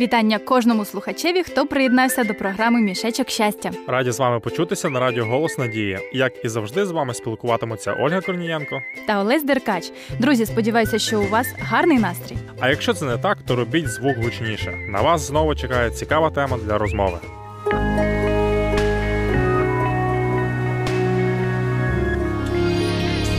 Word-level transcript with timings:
Вітання 0.00 0.38
кожному 0.38 0.84
слухачеві, 0.84 1.42
хто 1.42 1.66
приєднався 1.66 2.24
до 2.24 2.34
програми 2.34 2.80
Мішечок 2.80 3.28
щастя. 3.30 3.70
Раді 3.86 4.10
з 4.10 4.18
вами 4.18 4.40
почутися 4.40 4.90
на 4.90 5.00
радіо 5.00 5.24
Голос 5.24 5.58
Надії. 5.58 5.98
Як 6.12 6.44
і 6.44 6.48
завжди, 6.48 6.86
з 6.86 6.90
вами 6.90 7.14
спілкуватимуться 7.14 7.92
Ольга 7.92 8.20
Корнієнко 8.20 8.82
та 9.06 9.20
Олесь 9.20 9.42
Деркач. 9.44 9.92
Друзі, 10.18 10.46
сподіваюся, 10.46 10.98
що 10.98 11.20
у 11.20 11.28
вас 11.28 11.46
гарний 11.58 11.98
настрій. 11.98 12.36
А 12.60 12.68
якщо 12.68 12.94
це 12.94 13.04
не 13.04 13.18
так, 13.18 13.38
то 13.46 13.56
робіть 13.56 13.88
звук 13.88 14.16
гучніше. 14.16 14.74
На 14.88 15.00
вас 15.00 15.20
знову 15.20 15.54
чекає 15.54 15.90
цікава 15.90 16.30
тема 16.30 16.58
для 16.66 16.78
розмови. 16.78 17.18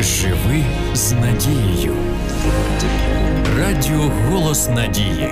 Живи 0.02 0.64
з 0.94 1.12
надією. 1.12 1.96
Радіо 3.60 4.12
Голос 4.30 4.70
Надії. 4.70 5.30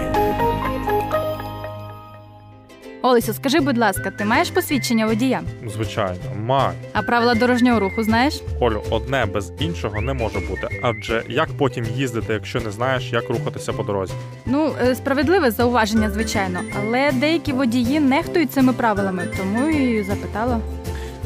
Олесю, 3.04 3.33
скажи, 3.33 3.60
будь 3.60 3.78
ласка, 3.78 4.11
ти 4.11 4.25
маєш 4.25 4.50
посвідчення 4.50 5.05
водія? 5.05 5.42
Звичайно, 5.68 6.19
маю. 6.46 6.73
А 6.93 7.01
правила 7.01 7.36
дорожнього 7.36 7.79
руху 7.79 8.04
знаєш? 8.04 8.42
Олю, 8.59 8.83
одне 8.89 9.25
без 9.25 9.51
іншого 9.59 10.01
не 10.01 10.14
може 10.14 10.39
бути. 10.39 10.68
Адже 10.83 11.23
як 11.29 11.50
потім 11.57 11.86
їздити, 11.95 12.33
якщо 12.33 12.59
не 12.59 12.71
знаєш, 12.71 13.14
як 13.14 13.29
рухатися 13.29 13.73
по 13.73 13.83
дорозі? 13.83 14.14
Ну, 14.45 14.73
е, 14.82 14.95
справедливе 14.95 15.51
зауваження, 15.51 16.09
звичайно, 16.09 16.59
але 16.79 17.11
деякі 17.11 17.54
водії 17.54 18.00
нехтують 18.00 18.51
цими 18.51 18.73
правилами, 18.73 19.28
тому 19.37 19.70
і 19.70 20.04
запитала. 20.04 20.59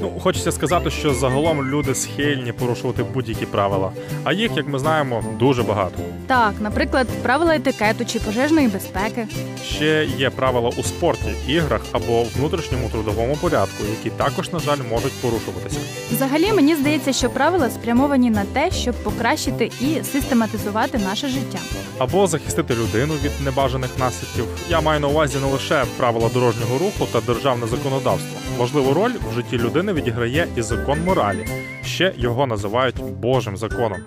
Ну, 0.01 0.11
хочеться 0.19 0.51
сказати, 0.51 0.89
що 0.89 1.13
загалом 1.13 1.69
люди 1.69 1.95
схильні 1.95 2.51
порушувати 2.51 3.03
будь-які 3.03 3.45
правила, 3.45 3.91
а 4.23 4.33
їх, 4.33 4.57
як 4.57 4.67
ми 4.67 4.79
знаємо, 4.79 5.23
дуже 5.39 5.63
багато. 5.63 5.95
Так, 6.27 6.53
наприклад, 6.59 7.07
правила 7.23 7.55
етикету 7.55 8.05
чи 8.05 8.19
пожежної 8.19 8.67
безпеки. 8.67 9.27
Ще 9.63 10.07
є 10.17 10.29
правила 10.29 10.71
у 10.77 10.83
спорті, 10.83 11.35
іграх 11.47 11.81
або 11.91 12.23
внутрішньому 12.23 12.89
трудовому 12.89 13.35
порядку, 13.35 13.83
які 13.97 14.09
також, 14.09 14.51
на 14.53 14.59
жаль, 14.59 14.77
можуть 14.91 15.13
порушуватися. 15.21 15.79
Взагалі, 16.11 16.53
мені 16.53 16.75
здається, 16.75 17.13
що 17.13 17.29
правила 17.29 17.69
спрямовані 17.69 18.29
на 18.29 18.43
те, 18.53 18.71
щоб 18.71 18.95
покращити 18.95 19.71
і 19.81 20.03
систематизувати 20.03 20.97
наше 20.97 21.27
життя. 21.27 21.59
Або 21.97 22.27
захистити 22.27 22.73
людину 22.73 23.13
від 23.23 23.31
небажаних 23.45 23.89
наслідків. 23.99 24.45
Я 24.69 24.81
маю 24.81 24.99
на 24.99 25.07
увазі 25.07 25.37
не 25.45 25.51
лише 25.51 25.85
правила 25.97 26.29
дорожнього 26.33 26.77
руху 26.77 27.07
та 27.11 27.21
державне 27.21 27.67
законодавство. 27.67 28.39
Важливу 28.57 28.93
роль 28.93 29.11
в 29.31 29.35
житті 29.35 29.57
людини 29.57 29.84
відіграє 29.93 30.47
і 30.57 30.61
закон 30.61 31.03
моралі. 31.03 31.45
Ще 31.83 32.13
його 32.17 32.47
називають 32.47 33.01
Божим 33.01 33.57
законом. 33.57 33.99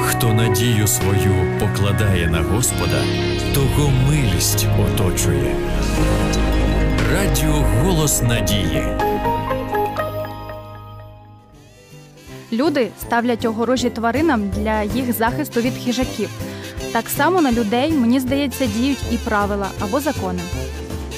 Хто 0.00 0.32
надію 0.32 0.86
свою 0.86 1.60
покладає 1.60 2.26
на 2.26 2.40
Господа, 2.40 3.02
того 3.54 3.90
милість 4.08 4.66
оточує. 4.80 5.54
Радіо 7.12 7.52
Голос 7.52 8.22
Надії. 8.22 8.82
Люди 12.52 12.88
ставлять 13.00 13.44
огорожі 13.44 13.90
тваринам 13.90 14.48
для 14.48 14.82
їх 14.82 15.12
захисту 15.12 15.60
від 15.60 15.72
хижаків. 15.84 16.30
Так 16.92 17.08
само 17.08 17.42
на 17.42 17.52
людей, 17.52 17.92
мені 17.92 18.20
здається, 18.20 18.66
діють 18.66 19.12
і 19.12 19.16
правила 19.16 19.68
або 19.80 20.00
закони. 20.00 20.42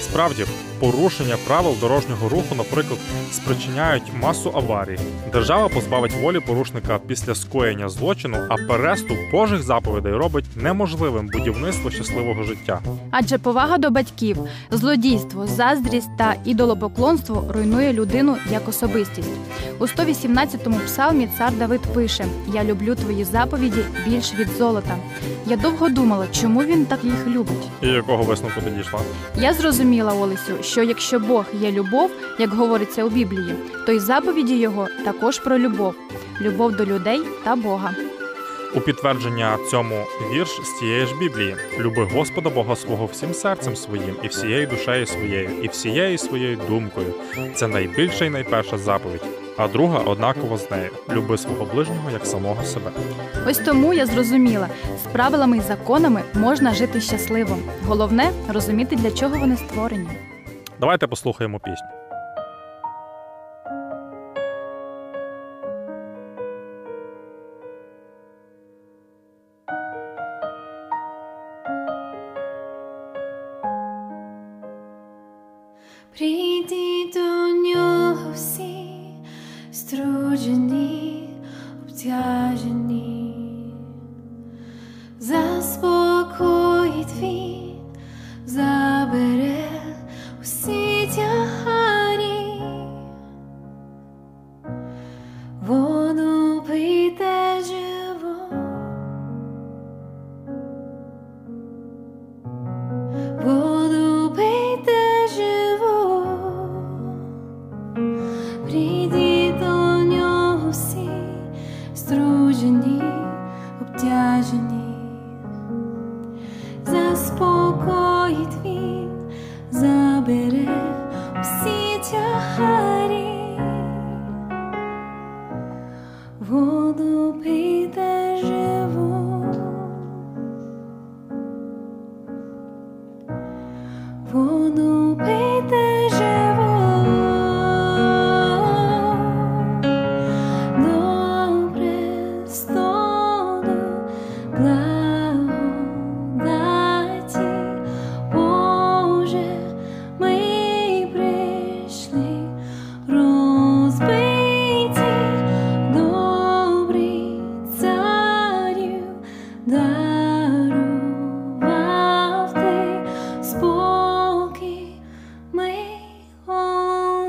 Справді, 0.03 0.45
порушення 0.83 1.37
правил 1.47 1.75
дорожнього 1.81 2.29
руху, 2.29 2.55
наприклад, 2.57 2.99
спричиняють 3.33 4.03
масу 4.23 4.51
аварій. 4.55 4.99
Держава 5.33 5.69
позбавить 5.69 6.13
волі 6.23 6.41
порушника 6.41 6.99
після 7.07 7.35
скоєння 7.35 7.89
злочину, 7.89 8.37
а 8.49 8.57
переступ 8.57 9.17
Божих 9.33 9.63
заповідей 9.63 10.13
робить 10.13 10.45
неможливим 10.57 11.29
будівництво 11.33 11.91
щасливого 11.91 12.43
життя. 12.43 12.81
Адже 13.11 13.39
повага 13.39 13.79
до 13.79 13.91
батьків, 13.91 14.37
злодійство, 14.71 15.47
заздрість 15.47 16.17
та 16.19 16.35
ідолопоклонство 16.45 17.45
руйнує 17.55 17.93
людину 17.93 18.37
як 18.51 18.69
особистість. 18.69 19.31
У 19.79 19.85
118-му 19.85 20.81
псалмі 20.87 21.29
цар 21.39 21.53
Давид 21.53 21.81
пише: 21.81 22.25
Я 22.55 22.65
люблю 22.65 22.95
твої 22.95 23.25
заповіді 23.25 23.85
більш 24.07 24.35
від 24.35 24.49
золота. 24.59 24.97
Я 25.47 25.57
довго 25.57 25.89
думала, 25.89 26.27
чому 26.33 26.65
він 26.65 26.87
так 26.87 27.05
їх 27.05 27.27
любить. 27.27 27.69
І 27.83 27.87
якого 27.87 28.23
висновку 28.23 28.61
ти 28.61 28.71
дійшла? 28.71 29.01
Я 29.37 29.55
зрозуміла, 29.55 30.13
Олесю, 30.13 30.63
що 30.73 30.83
якщо 30.83 31.19
Бог 31.19 31.45
є 31.53 31.73
любов, 31.73 32.11
як 32.39 32.51
говориться 32.55 33.05
у 33.05 33.09
Біблії, 33.09 33.55
то 33.87 33.93
й 33.93 33.99
заповіді 33.99 34.57
його 34.57 34.89
також 35.05 35.39
про 35.39 35.59
любов, 35.59 35.95
любов 36.41 36.77
до 36.77 36.87
людей 36.87 37.21
та 37.45 37.57
Бога. 37.57 37.95
У 38.75 38.81
підтвердження 38.81 39.59
цьому 39.71 40.07
вірш 40.33 40.51
з 40.65 40.79
цієї 40.79 41.07
ж 41.07 41.15
Біблії: 41.21 41.57
люби 41.79 42.09
Господа 42.15 42.51
Бога 42.51 42.77
свого 42.77 43.07
всім 43.07 43.35
серцем 43.35 43.77
своїм, 43.77 44.17
і 44.23 44.29
всією 44.29 44.67
душею 44.67 45.07
своєю, 45.07 45.51
і 45.63 45.69
всією 45.69 46.19
своєю 46.19 46.59
думкою. 46.69 47.15
Це 47.55 47.69
найбільша 47.69 48.25
і 48.25 48.31
найперша 48.31 48.79
заповідь. 48.79 49.23
А 49.57 49.69
друга 49.69 49.99
однаково 49.99 50.57
з 50.57 50.71
нею 50.71 50.91
люби 51.11 51.39
свого 51.39 51.65
ближнього 51.75 52.11
як 52.13 52.27
самого 52.27 52.65
себе. 52.65 52.91
Ось 53.49 53.59
тому 53.59 53.95
я 53.95 54.07
зрозуміла, 54.07 54.69
з 55.05 55.13
правилами 55.13 55.57
і 55.57 55.61
законами 55.61 56.23
можна 56.35 56.75
жити 56.75 57.01
щасливо. 57.01 57.59
Головне 57.87 58.31
розуміти, 58.49 58.97
для 58.97 59.11
чого 59.11 59.39
вони 59.39 59.57
створені. 59.57 60.09
Давайте 60.83 61.07
послухаємо 61.07 61.61
пісню. 61.61 62.02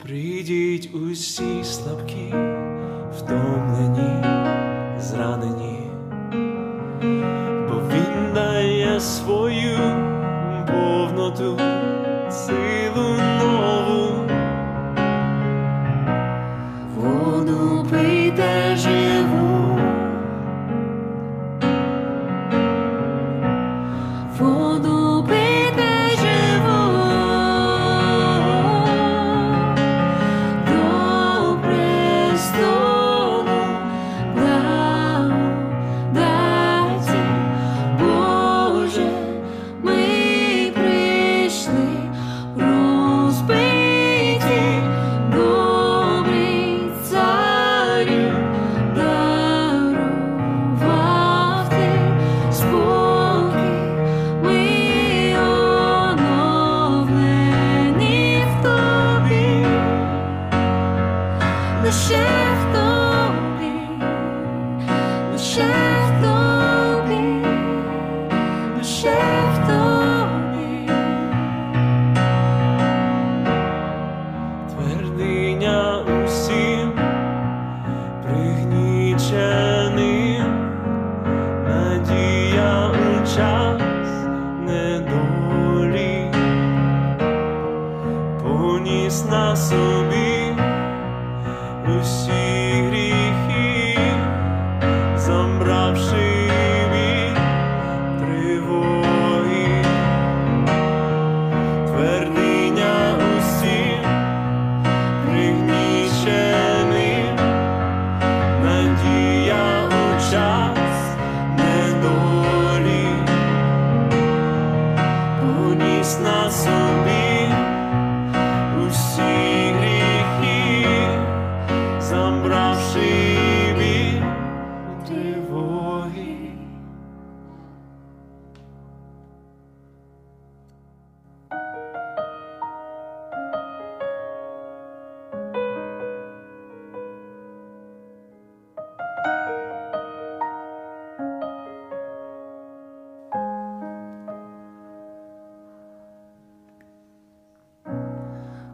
Прийдіть 0.03 0.95
усі 0.95 1.65
слабкі, 1.65 2.35
втомлені, 3.13 4.25
зранені, 4.99 5.91
бо 7.69 7.81
свою 9.01 9.96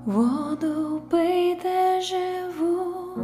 Воду 0.05 1.01
пийте 1.11 2.01
живу, 2.01 3.15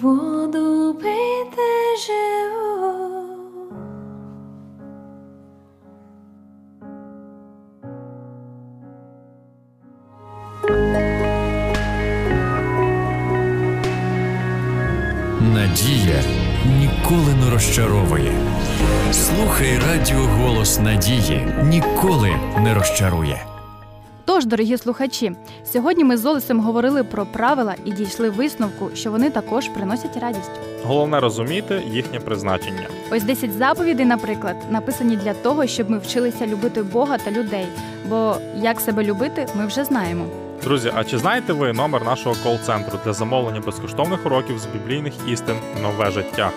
воду 0.00 0.94
пийте 0.94 1.96
живу. 2.06 3.10
Надія 15.40 16.22
ніколи 16.78 17.34
не 17.44 17.50
розчаровує. 17.50 18.32
Слухай 19.12 19.78
радіо 19.78 20.18
голос 20.18 20.80
надії 20.80 21.46
ніколи 21.64 22.30
не 22.60 22.74
розчарує. 22.74 23.42
Тож, 24.24 24.46
дорогі 24.46 24.76
слухачі, 24.76 25.32
сьогодні 25.72 26.04
ми 26.04 26.16
з 26.16 26.26
Олесем 26.26 26.60
говорили 26.60 27.04
про 27.04 27.26
правила 27.26 27.74
і 27.84 27.92
дійшли 27.92 28.30
висновку, 28.30 28.90
що 28.94 29.10
вони 29.10 29.30
також 29.30 29.68
приносять 29.68 30.16
радість. 30.16 30.50
Головне 30.84 31.20
розуміти 31.20 31.82
їхнє 31.92 32.20
призначення. 32.20 32.86
Ось 33.12 33.22
10 33.22 33.52
заповідей, 33.52 34.06
наприклад, 34.06 34.56
написані 34.70 35.16
для 35.16 35.34
того, 35.34 35.66
щоб 35.66 35.90
ми 35.90 35.98
вчилися 35.98 36.46
любити 36.46 36.82
Бога 36.82 37.18
та 37.18 37.30
людей. 37.30 37.66
Бо 38.08 38.36
як 38.62 38.80
себе 38.80 39.04
любити, 39.04 39.46
ми 39.58 39.66
вже 39.66 39.84
знаємо. 39.84 40.24
Друзі, 40.64 40.92
а 40.96 41.04
чи 41.04 41.18
знаєте 41.18 41.52
ви 41.52 41.72
номер 41.72 42.04
нашого 42.04 42.36
кол-центру 42.42 42.98
для 43.04 43.12
замовлення 43.12 43.60
безкоштовних 43.60 44.26
уроків 44.26 44.58
з 44.58 44.66
біблійних 44.66 45.12
істин 45.28 45.56
нове 45.82 46.10
життя? 46.10 46.50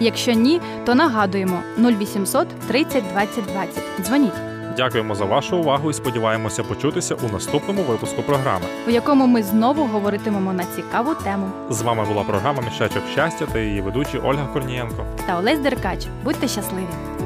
Якщо 0.00 0.32
ні, 0.32 0.60
то 0.84 0.94
нагадуємо 0.94 1.58
0800 1.78 2.48
30 2.68 3.04
20 3.12 3.44
20. 3.44 3.82
Дзвоніть, 4.02 4.32
Дякуємо 4.76 5.14
за 5.14 5.24
вашу 5.24 5.56
увагу 5.58 5.90
і 5.90 5.94
сподіваємося 5.94 6.62
почутися 6.64 7.14
у 7.14 7.32
наступному 7.32 7.82
випуску 7.82 8.22
програми. 8.22 8.64
у 8.88 8.90
якому 8.90 9.26
ми 9.26 9.42
знову 9.42 9.84
говоритимемо 9.86 10.52
на 10.52 10.64
цікаву 10.64 11.14
тему. 11.14 11.50
З 11.70 11.82
вами 11.82 12.04
була 12.04 12.22
програма 12.22 12.62
Мішечок 12.62 13.02
щастя 13.12 13.46
та 13.52 13.58
її 13.58 13.80
ведучий 13.80 14.20
Ольга 14.20 14.46
Корнієнко. 14.52 15.04
Та 15.26 15.38
Олесь 15.38 15.58
Деркач. 15.58 16.06
Будьте 16.24 16.48
щасливі! 16.48 17.25